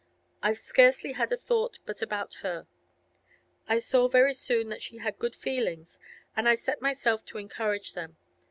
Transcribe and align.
I've 0.41 0.57
scarcely 0.57 1.11
had 1.11 1.31
a 1.31 1.37
thought 1.37 1.77
but 1.85 2.01
about 2.01 2.33
her. 2.41 2.65
I 3.67 3.77
saw 3.77 4.07
very 4.07 4.33
soon 4.33 4.69
that 4.69 4.81
she 4.81 4.97
had 4.97 5.19
good 5.19 5.35
feelings, 5.35 5.99
and 6.35 6.49
I 6.49 6.55
set 6.55 6.81
myself 6.81 7.23
to 7.25 7.37
encourage 7.37 7.93
them. 7.93 8.17